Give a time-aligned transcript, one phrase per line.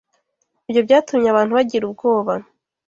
[0.69, 2.33] Ibyo byatumye abantu bagira ubwoba